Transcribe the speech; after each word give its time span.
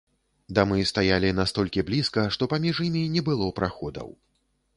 Дамы 0.59 0.79
стаялі 0.91 1.29
настолькі 1.41 1.85
блізка, 1.89 2.25
што 2.37 2.43
паміж 2.55 2.75
імі 2.87 3.05
не 3.19 3.25
было 3.29 3.53
праходаў. 3.61 4.09